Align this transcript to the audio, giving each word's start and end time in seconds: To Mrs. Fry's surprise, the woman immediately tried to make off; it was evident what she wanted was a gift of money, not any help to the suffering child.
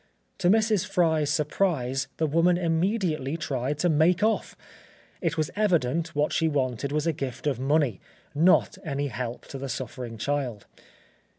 To 0.39 0.49
Mrs. 0.49 0.83
Fry's 0.87 1.29
surprise, 1.29 2.07
the 2.17 2.25
woman 2.25 2.57
immediately 2.57 3.37
tried 3.37 3.77
to 3.77 3.87
make 3.89 4.23
off; 4.23 4.57
it 5.21 5.37
was 5.37 5.51
evident 5.55 6.15
what 6.15 6.33
she 6.33 6.47
wanted 6.47 6.91
was 6.91 7.05
a 7.05 7.13
gift 7.13 7.45
of 7.45 7.59
money, 7.59 8.01
not 8.33 8.79
any 8.83 9.09
help 9.09 9.45
to 9.49 9.59
the 9.59 9.69
suffering 9.69 10.17
child. 10.17 10.65